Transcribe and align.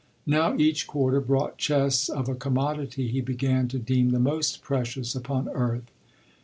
Now 0.25 0.57
each 0.57 0.87
quarter 0.87 1.21
brought 1.21 1.59
chests 1.59 2.09
of 2.09 2.27
a 2.27 2.33
commodity 2.33 3.09
he 3.09 3.21
began 3.21 3.67
to 3.67 3.77
deem 3.77 4.09
the 4.09 4.19
most 4.19 4.63
precious 4.63 5.13
upon 5.13 5.47
earth. 5.49 5.91